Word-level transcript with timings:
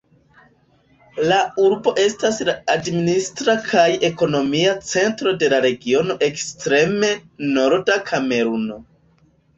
La 1.31 1.35
urbo 1.63 1.91
estas 2.03 2.39
la 2.47 2.55
administra 2.77 3.55
kaj 3.67 3.85
ekonomia 4.09 4.73
centro 4.93 5.35
de 5.45 5.51
la 5.55 5.61
regiono 5.67 6.19
Ekstreme 6.31 7.11
norda 7.59 8.03
Kameruno. 8.11 8.81